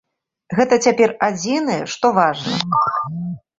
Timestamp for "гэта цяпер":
0.59-1.13